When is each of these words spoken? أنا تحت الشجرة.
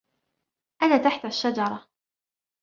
أنا 0.83 0.97
تحت 0.97 1.25
الشجرة. 1.25 1.87